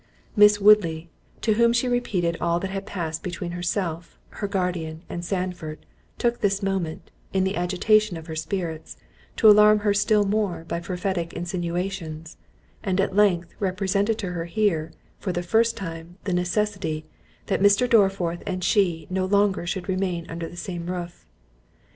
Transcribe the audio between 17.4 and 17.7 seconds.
"That